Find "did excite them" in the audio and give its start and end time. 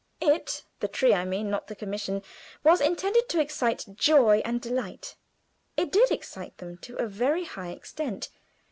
5.93-6.77